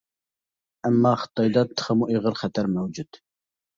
[0.87, 3.21] ئەمما خىتايدا تېخىمۇ ئېغىر خەتەر مەۋجۇت.